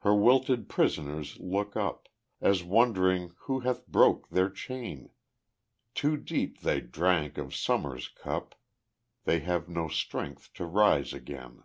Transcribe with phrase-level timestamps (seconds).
[0.00, 2.08] Her wilted prisoners look up,
[2.40, 5.10] As wondering who hath broke their chain,
[5.94, 8.56] Too deep they drank of summer's cup,
[9.22, 11.62] They have no strength to rise again.